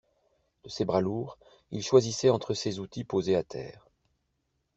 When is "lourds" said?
0.99-1.37